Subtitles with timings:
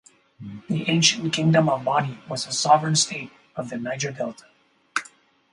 [0.67, 4.45] The Ancient Kingdom of Bonny was a sovereign state of the Niger-Delta.